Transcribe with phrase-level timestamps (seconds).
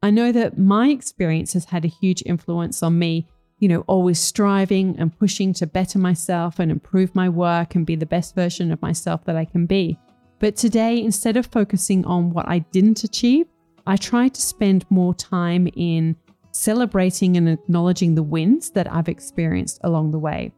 [0.00, 3.26] I know that my experience has had a huge influence on me,
[3.58, 7.96] you know, always striving and pushing to better myself and improve my work and be
[7.96, 9.98] the best version of myself that I can be.
[10.38, 13.48] But today, instead of focusing on what I didn't achieve,
[13.88, 16.14] I try to spend more time in
[16.52, 20.52] celebrating and acknowledging the wins that I've experienced along the way.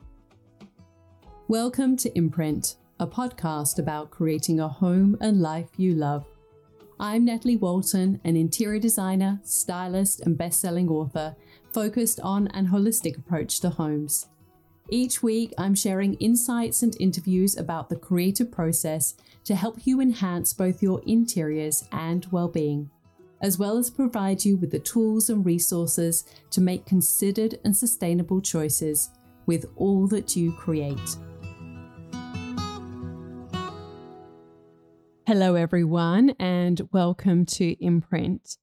[1.49, 6.27] Welcome to Imprint, a podcast about creating a home and life you love.
[7.03, 11.35] I'm Natalie Walton, an interior designer, stylist, and best selling author
[11.73, 14.29] focused on an holistic approach to homes.
[14.91, 20.53] Each week, I'm sharing insights and interviews about the creative process to help you enhance
[20.53, 22.91] both your interiors and well being,
[23.41, 28.43] as well as provide you with the tools and resources to make considered and sustainable
[28.43, 29.09] choices
[29.47, 31.17] with all that you create.
[35.33, 38.57] Hello, everyone, and welcome to Imprint.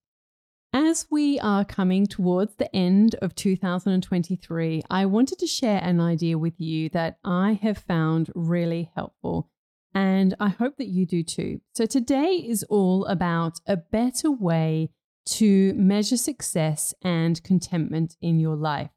[0.73, 6.37] As we are coming towards the end of 2023, I wanted to share an idea
[6.37, 9.49] with you that I have found really helpful,
[9.93, 11.61] and I hope that you do too.
[11.73, 14.89] So, today is all about a better way
[15.27, 18.89] to measure success and contentment in your life.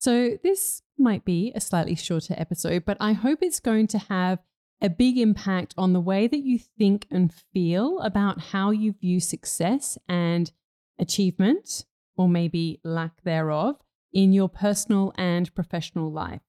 [0.00, 4.40] So, this might be a slightly shorter episode, but I hope it's going to have
[4.82, 9.20] a big impact on the way that you think and feel about how you view
[9.20, 10.50] success and
[10.98, 11.84] achievement,
[12.16, 13.76] or maybe lack thereof,
[14.12, 16.40] in your personal and professional life.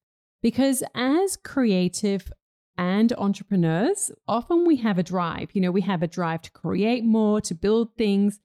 [0.41, 2.31] Because as creative
[2.75, 5.49] and entrepreneurs, often we have a drive.
[5.53, 8.39] You know, we have a drive to create more, to build things.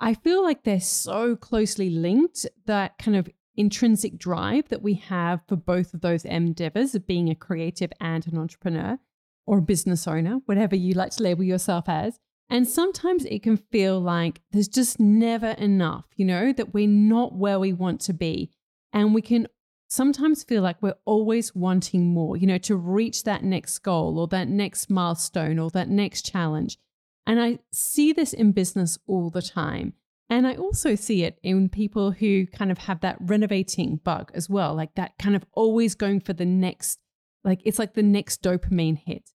[0.00, 5.42] I feel like they're so closely linked that kind of intrinsic drive that we have
[5.46, 8.98] for both of those endeavors of being a creative and an entrepreneur
[9.46, 12.18] or business owner, whatever you like to label yourself as.
[12.48, 17.34] And sometimes it can feel like there's just never enough, you know, that we're not
[17.34, 18.50] where we want to be.
[18.92, 19.48] And we can
[19.88, 24.26] sometimes feel like we're always wanting more, you know, to reach that next goal or
[24.28, 26.78] that next milestone or that next challenge.
[27.26, 29.94] And I see this in business all the time.
[30.28, 34.48] And I also see it in people who kind of have that renovating bug as
[34.48, 36.98] well, like that kind of always going for the next
[37.44, 39.30] like it's like the next dopamine hit.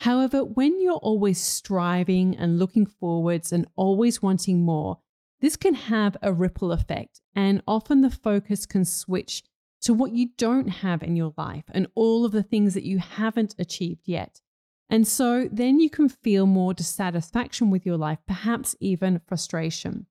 [0.00, 4.98] However, when you're always striving and looking forwards and always wanting more,
[5.40, 7.20] this can have a ripple effect.
[7.34, 9.42] And often the focus can switch
[9.82, 12.98] to what you don't have in your life and all of the things that you
[12.98, 14.40] haven't achieved yet.
[14.88, 20.06] And so then you can feel more dissatisfaction with your life, perhaps even frustration.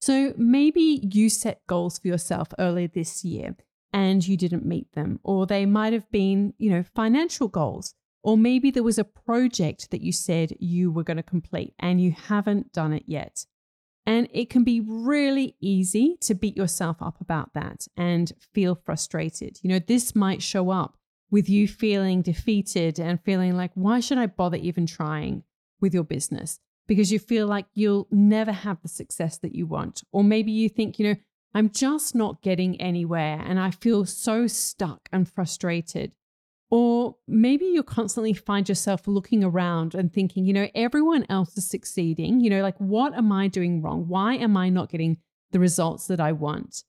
[0.00, 3.56] So maybe you set goals for yourself earlier this year
[3.92, 5.20] and you didn't meet them.
[5.22, 7.94] Or they might have been, you know, financial goals.
[8.22, 12.00] Or maybe there was a project that you said you were going to complete and
[12.00, 13.46] you haven't done it yet.
[14.04, 19.58] And it can be really easy to beat yourself up about that and feel frustrated.
[19.62, 20.96] You know, this might show up
[21.30, 25.42] with you feeling defeated and feeling like, why should I bother even trying
[25.80, 26.60] with your business?
[26.86, 30.04] Because you feel like you'll never have the success that you want.
[30.12, 31.16] Or maybe you think, you know,
[31.56, 36.14] I'm just not getting anywhere and I feel so stuck and frustrated.
[36.70, 41.66] Or maybe you constantly find yourself looking around and thinking, you know, everyone else is
[41.66, 42.40] succeeding.
[42.40, 44.06] You know, like, what am I doing wrong?
[44.06, 45.16] Why am I not getting
[45.52, 46.84] the results that I want?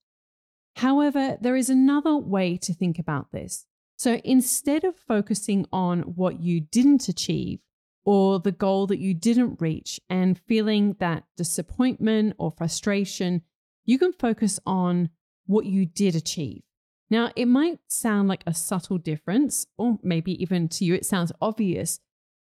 [0.76, 3.66] However, there is another way to think about this.
[3.96, 7.60] So instead of focusing on what you didn't achieve
[8.04, 13.44] or the goal that you didn't reach and feeling that disappointment or frustration
[13.88, 15.10] you can focus on
[15.48, 16.62] what you did achieve.
[17.10, 21.32] Now, it might sound like a subtle difference, or maybe even to you it sounds
[21.42, 22.00] obvious,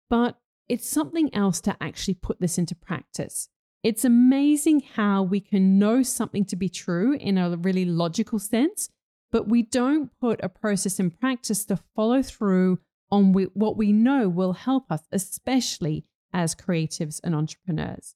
[0.09, 3.50] but it's something else to actually put this into practice.
[3.84, 8.90] It's amazing how we can know something to be true in a really logical sense,
[9.31, 14.30] but we don't put a process in practice to follow through on what we know
[14.30, 18.13] will help us, especially as creatives and entrepreneurs.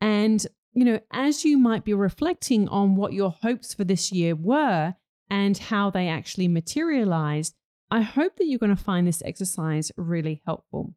[0.00, 4.36] And you know, as you might be reflecting on what your hopes for this year
[4.36, 4.94] were
[5.30, 7.54] and how they actually materialized,
[7.90, 10.94] I hope that you're going to find this exercise really helpful.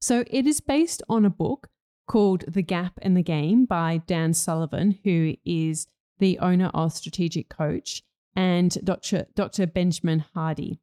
[0.00, 1.68] So, it is based on a book
[2.08, 5.86] called The Gap and the Gain by Dan Sullivan, who is
[6.18, 8.02] the owner of Strategic Coach,
[8.34, 9.26] and Dr.
[9.36, 9.68] Dr.
[9.68, 10.80] Benjamin Hardy.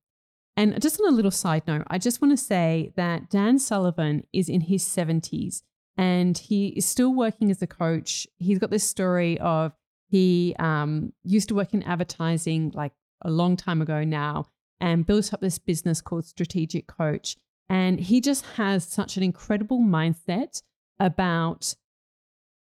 [0.56, 4.24] And just on a little side note, I just want to say that Dan Sullivan
[4.32, 5.64] is in his 70s
[6.02, 8.26] and he is still working as a coach.
[8.40, 9.72] He's got this story of
[10.10, 14.48] he um, used to work in advertising like a long time ago now
[14.80, 17.38] and built up this business called Strategic Coach.
[17.70, 20.64] And he just has such an incredible mindset
[21.00, 21.76] about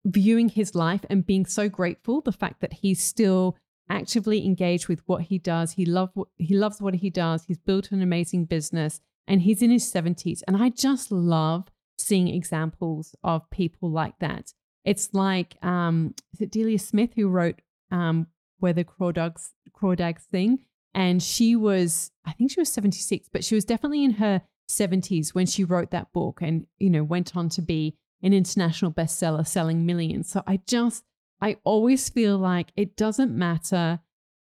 [0.04, 3.56] viewing his life and being so grateful the fact that he's still
[3.90, 5.72] actively engaged with what he does.
[5.72, 7.46] He love he loves what he does.
[7.46, 10.42] He's built an amazing business and he's in his 70s.
[10.50, 11.70] And I just love
[12.02, 14.54] seeing examples of people like that.
[14.84, 17.62] It's like um, is it Delia Smith who wrote
[17.92, 18.28] um,
[18.60, 19.50] Where the Crawdads
[19.80, 20.60] Crawdads Sing?
[20.94, 25.34] And she was, I think she was 76, but she was definitely in her 70s
[25.34, 29.48] when she wrote that book and, you know, went on to be an international bestseller
[29.48, 30.30] selling millions.
[30.30, 31.04] So I just,
[31.40, 34.00] I always feel like it doesn't matter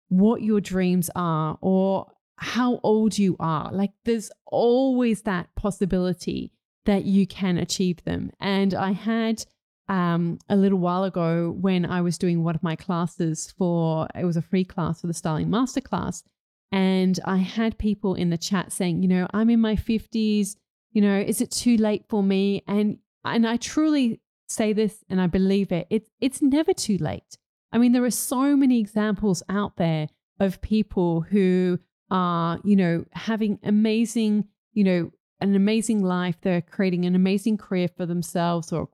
[0.09, 3.71] what your dreams are or how old you are.
[3.71, 6.51] Like there's always that possibility
[6.85, 8.31] that you can achieve them.
[8.39, 9.45] And I had
[9.89, 14.25] um, a little while ago when I was doing one of my classes for, it
[14.25, 16.23] was a free class for the Styling Masterclass.
[16.71, 20.55] And I had people in the chat saying, you know, I'm in my 50s,
[20.91, 22.63] you know, is it too late for me?
[22.67, 25.87] And and I truly say this and I believe it.
[25.89, 27.37] It's it's never too late.
[27.71, 30.07] I mean, there are so many examples out there
[30.39, 31.79] of people who
[32.11, 35.11] are, you know, having amazing, you know,
[35.43, 36.37] an amazing life.
[36.41, 38.89] They're creating an amazing career for themselves or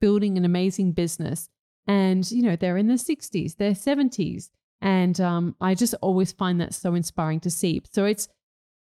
[0.00, 1.48] building an amazing business.
[1.86, 4.50] And, you know, they're in their 60s, their 70s.
[4.80, 7.82] And um, I just always find that so inspiring to see.
[7.92, 8.28] So it's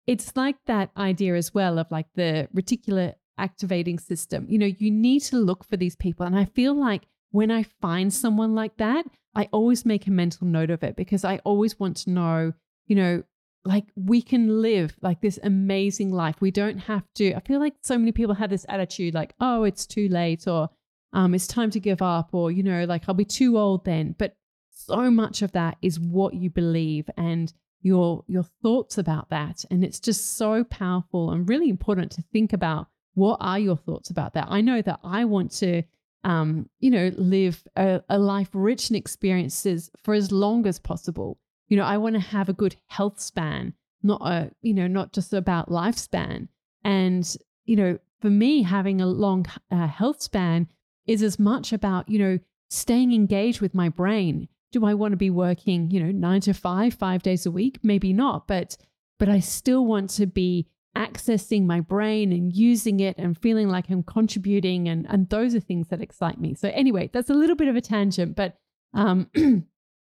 [0.06, 4.46] it's like that idea as well of like the reticular activating system.
[4.48, 6.26] You know, you need to look for these people.
[6.26, 10.46] And I feel like when I find someone like that, I always make a mental
[10.46, 12.52] note of it because I always want to know,
[12.86, 13.22] you know,
[13.64, 16.36] like we can live like this amazing life.
[16.40, 17.34] We don't have to.
[17.34, 20.70] I feel like so many people have this attitude like, oh, it's too late or
[21.12, 24.14] um, it's time to give up or, you know, like I'll be too old then.
[24.18, 24.36] But
[24.70, 29.64] so much of that is what you believe and your your thoughts about that.
[29.70, 34.10] And it's just so powerful and really important to think about what are your thoughts
[34.10, 34.46] about that?
[34.48, 35.82] I know that I want to,
[36.24, 41.38] um, you know, live a, a life rich in experiences for as long as possible.
[41.72, 43.72] You know, I want to have a good health span,
[44.02, 46.48] not a, you know, not just about lifespan.
[46.84, 47.34] And,
[47.64, 50.68] you know, for me, having a long uh, health span
[51.06, 52.38] is as much about, you know,
[52.68, 54.48] staying engaged with my brain.
[54.70, 57.78] Do I want to be working, you know, nine to five, five days a week?
[57.82, 58.76] Maybe not, but
[59.18, 63.88] but I still want to be accessing my brain and using it and feeling like
[63.88, 64.90] I'm contributing.
[64.90, 66.52] And, and those are things that excite me.
[66.52, 68.58] So, anyway, that's a little bit of a tangent, but
[68.92, 69.30] um,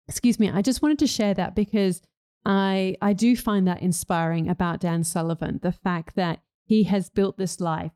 [0.09, 2.03] excuse me, I just wanted to share that because
[2.45, 7.39] I, I do find that inspiring about Dan Sullivan the fact that he has built
[7.39, 7.93] this life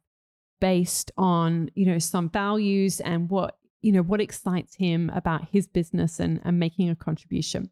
[0.60, 5.66] based on you know some values and what you know what excites him about his
[5.66, 7.70] business and, and making a contribution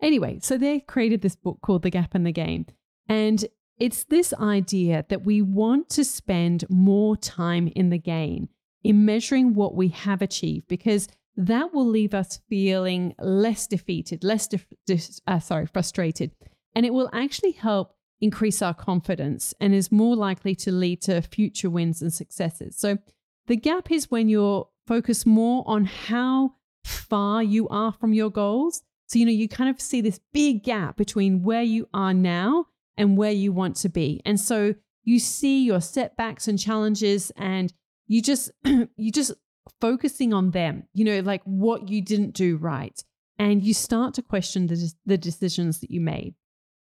[0.00, 2.64] anyway so they created this book called the gap and the Gain.
[3.08, 3.44] and
[3.78, 8.48] it's this idea that we want to spend more time in the gain,
[8.82, 11.06] in measuring what we have achieved, because
[11.38, 14.48] that will leave us feeling less defeated, less
[14.86, 16.32] dis- uh, sorry, frustrated,
[16.74, 21.22] and it will actually help increase our confidence and is more likely to lead to
[21.22, 22.76] future wins and successes.
[22.76, 22.98] So
[23.46, 26.54] the gap is when you're focused more on how
[26.84, 28.82] far you are from your goals.
[29.06, 32.66] So, you know, you kind of see this big gap between where you are now
[32.96, 34.20] and where you want to be.
[34.24, 34.74] And so
[35.04, 37.72] you see your setbacks and challenges and
[38.08, 39.32] you just you just
[39.80, 43.02] focusing on them, you know, like what you didn't do right.
[43.38, 46.34] And you start to question the, the decisions that you made.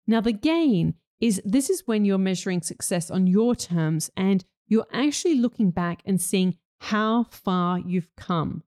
[0.06, 4.86] Now, the gain is this is when you're measuring success on your terms and you're
[4.92, 8.64] actually looking back and seeing how far you've come.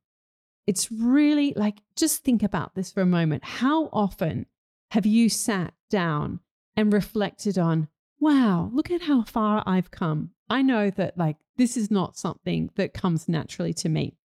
[0.65, 3.43] It's really like, just think about this for a moment.
[3.43, 4.45] How often
[4.91, 6.39] have you sat down
[6.75, 7.87] and reflected on,
[8.19, 10.31] wow, look at how far I've come.
[10.49, 14.17] I know that like this is not something that comes naturally to me.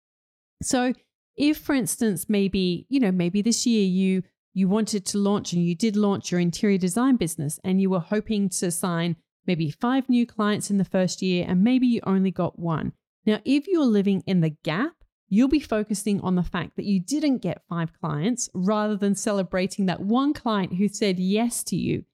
[0.62, 0.92] So
[1.36, 4.22] if for instance maybe, you know, maybe this year you
[4.54, 8.00] you wanted to launch and you did launch your interior design business and you were
[8.00, 9.14] hoping to sign
[9.46, 12.92] maybe 5 new clients in the first year and maybe you only got one.
[13.24, 14.94] Now, if you're living in the gap,
[15.28, 19.86] you'll be focusing on the fact that you didn't get 5 clients rather than celebrating
[19.86, 22.04] that one client who said yes to you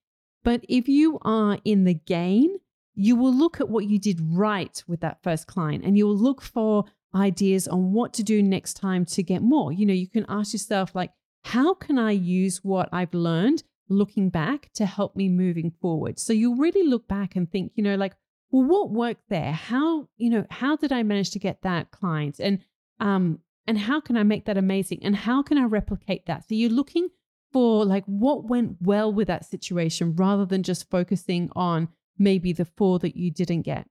[0.45, 2.57] but if you are in the gain,
[2.95, 6.17] you will look at what you did right with that first client and you will
[6.17, 6.85] look for
[7.15, 9.73] ideas on what to do next time to get more.
[9.73, 11.11] You know, you can ask yourself, like,
[11.43, 16.19] how can I use what I've learned looking back to help me moving forward?
[16.19, 18.15] So you'll really look back and think, you know, like,
[18.51, 19.53] well, what worked there?
[19.53, 22.39] How, you know, how did I manage to get that client?
[22.39, 22.61] And
[23.01, 25.01] um, and how can I make that amazing?
[25.03, 26.47] And how can I replicate that?
[26.49, 27.09] So you're looking
[27.55, 32.67] for like what went well with that situation rather than just focusing on maybe the
[32.67, 33.89] four that you didn't get.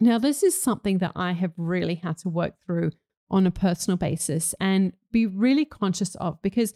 [0.00, 2.92] Now, this is something that I have really had to work through
[3.30, 6.74] on a personal basis and be really conscious of because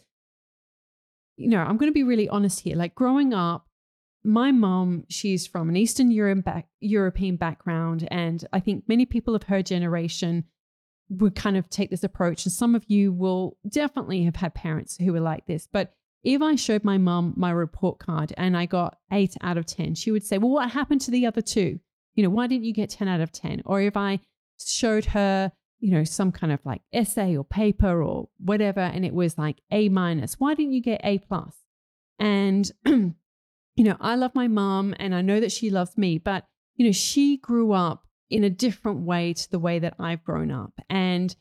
[1.35, 3.65] you know i'm going to be really honest here like growing up
[4.23, 9.63] my mom she's from an eastern european background and i think many people of her
[9.63, 10.43] generation
[11.09, 14.97] would kind of take this approach and some of you will definitely have had parents
[14.97, 18.65] who were like this but if i showed my mom my report card and i
[18.65, 21.79] got 8 out of 10 she would say well what happened to the other two
[22.15, 24.19] you know why didn't you get 10 out of 10 or if i
[24.59, 25.51] showed her
[25.83, 29.59] you know, some kind of like essay or paper or whatever, and it was like
[29.69, 30.39] A minus.
[30.39, 31.57] Why didn't you get A plus?
[32.17, 33.13] And, you
[33.77, 36.45] know, I love my mom and I know that she loves me, but,
[36.77, 40.51] you know, she grew up in a different way to the way that I've grown
[40.51, 40.71] up.
[40.89, 41.35] And,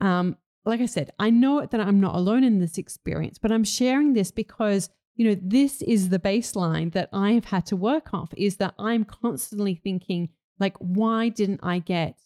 [0.00, 3.64] um, like I said, I know that I'm not alone in this experience, but I'm
[3.64, 8.14] sharing this because, you know, this is the baseline that I have had to work
[8.14, 10.28] off is that I'm constantly thinking,
[10.58, 12.16] like, why didn't I get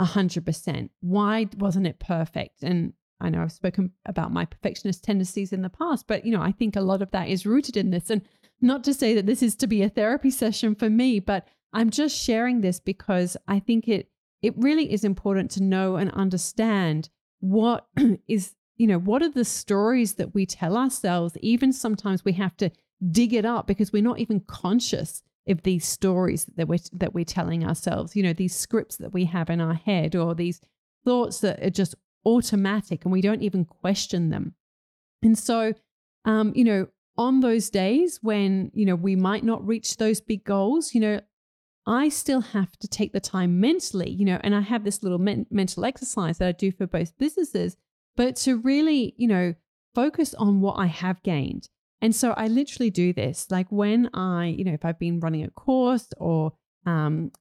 [0.00, 0.90] 100%.
[1.00, 2.62] Why wasn't it perfect?
[2.62, 6.40] And I know I've spoken about my perfectionist tendencies in the past, but you know,
[6.40, 8.10] I think a lot of that is rooted in this.
[8.10, 8.22] And
[8.60, 11.90] not to say that this is to be a therapy session for me, but I'm
[11.90, 14.08] just sharing this because I think it
[14.40, 17.86] it really is important to know and understand what
[18.28, 21.36] is, you know, what are the stories that we tell ourselves.
[21.40, 22.70] Even sometimes we have to
[23.10, 27.24] dig it up because we're not even conscious of these stories that we're that we're
[27.24, 30.60] telling ourselves you know these scripts that we have in our head or these
[31.04, 31.94] thoughts that are just
[32.26, 34.54] automatic and we don't even question them
[35.22, 35.72] and so
[36.24, 40.44] um, you know on those days when you know we might not reach those big
[40.44, 41.20] goals you know
[41.88, 45.18] i still have to take the time mentally you know and i have this little
[45.18, 47.76] men- mental exercise that i do for both businesses
[48.16, 49.54] but to really you know
[49.94, 51.68] focus on what i have gained
[52.00, 53.50] and so I literally do this.
[53.50, 56.52] Like when I, you know, if I've been running a course or
[56.86, 57.32] um,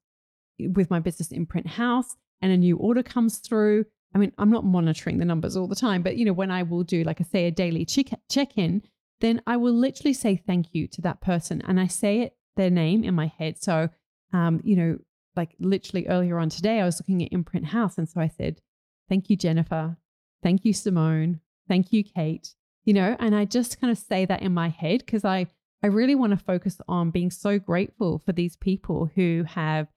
[0.60, 3.86] with my business imprint house and a new order comes through,
[4.16, 6.63] I mean, I'm not monitoring the numbers all the time, but you know, when I
[6.63, 8.82] will do like I say a daily check in,
[9.20, 12.70] then I will literally say thank you to that person, and I say it their
[12.70, 13.62] name in my head.
[13.62, 13.89] So,
[14.34, 14.98] um, you know,
[15.36, 18.62] like literally earlier on today, I was looking at Imprint House, and so I said,
[19.10, 19.98] "Thank you, Jennifer.
[20.44, 21.42] Thank you, Simone.
[21.68, 22.54] Thank you, Kate
[22.88, 25.48] you know, and I just kind of say that in my head because I,
[25.84, 29.88] I really want to focus on being so grateful for these people who have,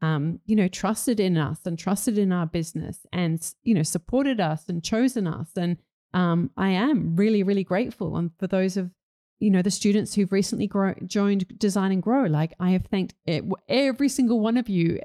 [0.00, 4.40] um, you know, trusted in us and trusted in our business and, you know, supported
[4.40, 5.50] us and chosen us.
[5.58, 5.76] And
[6.14, 8.16] um, I am really, really grateful.
[8.16, 8.92] And for those of,
[9.40, 13.14] you know, the students who've recently grow, joined Design and Grow, like I have thanked
[13.26, 14.98] it, every single one of you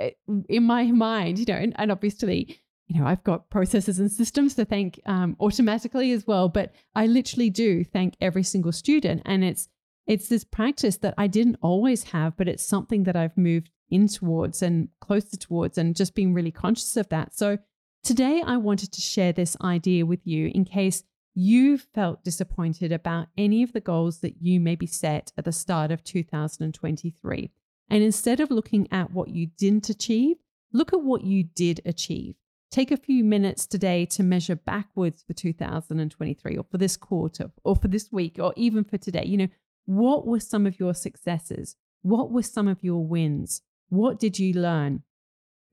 [0.50, 4.56] in my mind, you know, and, and obviously you know, I've got processes and systems
[4.56, 9.22] to thank um, automatically as well, but I literally do thank every single student.
[9.26, 9.68] And it's
[10.06, 14.08] it's this practice that I didn't always have, but it's something that I've moved in
[14.08, 17.34] towards and closer towards and just being really conscious of that.
[17.34, 17.58] So
[18.04, 21.04] today I wanted to share this idea with you in case
[21.36, 25.92] you felt disappointed about any of the goals that you maybe set at the start
[25.92, 27.52] of 2023.
[27.90, 30.38] And instead of looking at what you didn't achieve,
[30.72, 32.36] look at what you did achieve.
[32.72, 37.76] Take a few minutes today to measure backwards for 2023 or for this quarter or
[37.76, 39.26] for this week or even for today.
[39.26, 39.48] You know,
[39.86, 41.76] what were some of your successes?
[42.02, 43.62] What were some of your wins?
[43.90, 45.04] What did you learn?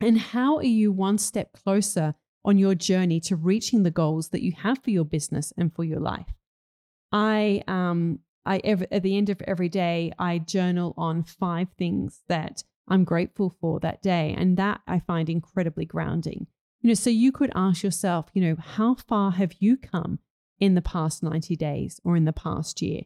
[0.00, 4.42] And how are you one step closer on your journey to reaching the goals that
[4.42, 6.34] you have for your business and for your life?
[7.12, 12.22] I um I ever, at the end of every day I journal on five things
[12.28, 16.46] that I'm grateful for that day and that I find incredibly grounding.
[16.80, 20.18] You know, so you could ask yourself, you know, how far have you come
[20.58, 23.02] in the past 90 days or in the past year?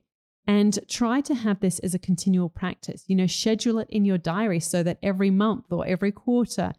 [0.46, 3.04] And try to have this as a continual practice.
[3.08, 6.72] You know, schedule it in your diary so that every month or every quarter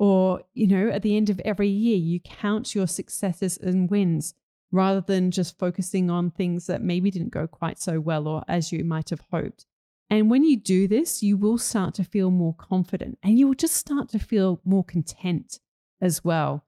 [0.00, 4.32] or, you know, at the end of every year, you count your successes and wins
[4.72, 8.72] rather than just focusing on things that maybe didn't go quite so well or as
[8.72, 9.66] you might have hoped.
[10.08, 13.54] And when you do this, you will start to feel more confident and you will
[13.54, 15.60] just start to feel more content
[16.00, 16.64] as well,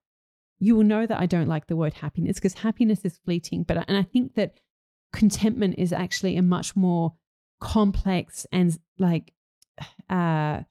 [0.59, 3.63] you will know that I don't like the word happiness because happiness is fleeting.
[3.63, 4.59] But and I think that
[5.11, 7.15] contentment is actually a much more
[7.63, 9.33] complex and like
[10.11, 10.65] uh,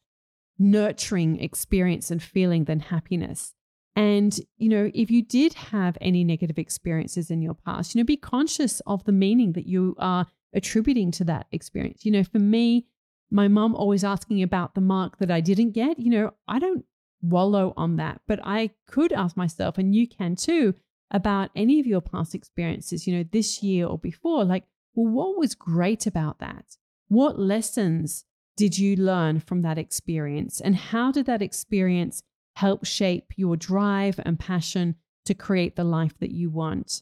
[0.61, 3.53] nurturing experience and feeling than happiness.
[3.95, 8.05] And, you know, if you did have any negative experiences in your past, you know,
[8.05, 12.05] be conscious of the meaning that you are attributing to that experience.
[12.05, 12.85] You know, for me,
[13.31, 16.85] my mom always asking about the mark that I didn't get, you know, I don't
[17.21, 18.21] wallow on that.
[18.27, 20.75] But I could ask myself, and you can too,
[21.09, 25.37] about any of your past experiences, you know, this year or before, like, well, what
[25.37, 26.77] was great about that?
[27.07, 28.25] What lessons
[28.57, 30.61] did you learn from that experience?
[30.61, 32.23] And how did that experience
[32.55, 37.01] help shape your drive and passion to create the life that you want.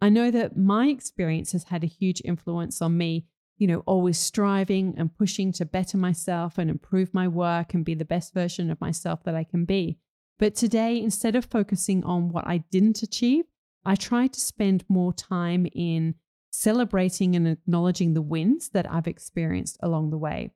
[0.00, 3.26] I know that my experience has had a huge influence on me,
[3.56, 7.94] you know, always striving and pushing to better myself and improve my work and be
[7.94, 9.98] the best version of myself that I can be.
[10.38, 13.44] But today, instead of focusing on what I didn't achieve,
[13.84, 16.14] I try to spend more time in
[16.50, 20.52] celebrating and acknowledging the wins that I've experienced along the way.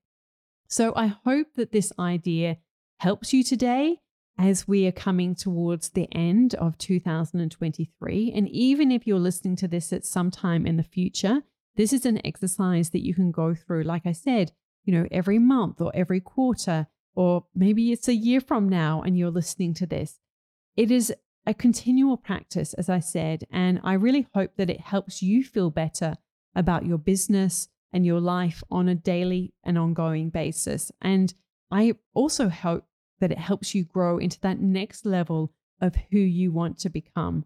[0.73, 2.57] So I hope that this idea
[3.01, 3.99] helps you today
[4.39, 8.33] as we are coming towards the end of 2023.
[8.35, 11.43] And even if you're listening to this at some time in the future,
[11.77, 14.53] this is an exercise that you can go through, like I said,
[14.87, 19.19] you know, every month or every quarter, or maybe it's a year from now and
[19.19, 20.21] you're listening to this.
[20.75, 21.13] It is
[21.45, 25.69] a continual practice, as I said, and I really hope that it helps you feel
[25.69, 26.17] better
[26.55, 30.91] about your business and your life on a daily and ongoing basis.
[31.01, 31.33] And
[31.71, 32.85] I also hope
[33.21, 37.45] that it helps you grow into that next level of who you want to become.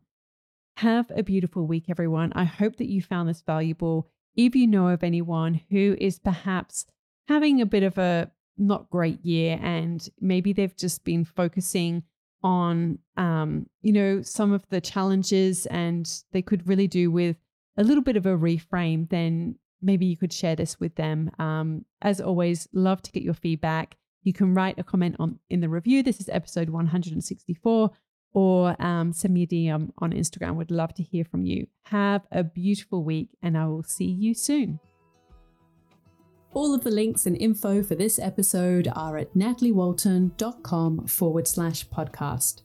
[0.78, 2.32] Have a beautiful week, everyone.
[2.34, 4.08] I hope that you found this valuable.
[4.36, 6.86] If you know of anyone who is perhaps
[7.28, 12.02] having a bit of a not great year and maybe they've just been focusing
[12.42, 17.36] on um, you know some of the challenges and they could really do with
[17.76, 19.56] a little bit of a reframe then
[19.86, 21.30] maybe you could share this with them.
[21.38, 23.96] Um, as always love to get your feedback.
[24.22, 26.02] You can write a comment on in the review.
[26.02, 27.90] This is episode 164
[28.34, 30.56] or um, send me a dm on instagram.
[30.56, 31.68] Would love to hear from you.
[31.86, 34.80] Have a beautiful week and i will see you soon.
[36.52, 42.62] All of the links and info for this episode are at nataliewalton.com forward slash podcast.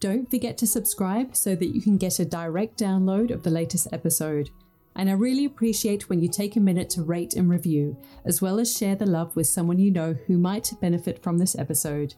[0.00, 3.88] Don't forget to subscribe so that you can get a direct download of the latest
[3.92, 4.50] episode.
[4.96, 8.60] And I really appreciate when you take a minute to rate and review, as well
[8.60, 12.14] as share the love with someone you know who might benefit from this episode,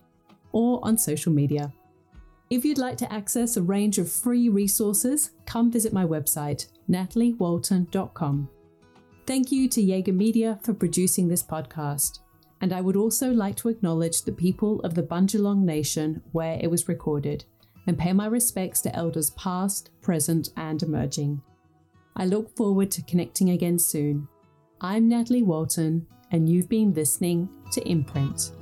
[0.52, 1.73] or on social media.
[2.50, 8.49] If you'd like to access a range of free resources, come visit my website, nataliewalton.com.
[9.26, 12.19] Thank you to Jaeger Media for producing this podcast.
[12.60, 16.71] And I would also like to acknowledge the people of the Bundjalung Nation where it
[16.71, 17.45] was recorded
[17.87, 21.43] and pay my respects to elders past, present, and emerging.
[22.17, 24.29] I look forward to connecting again soon.
[24.81, 28.53] I'm Natalie Walton, and you've been listening to Imprint.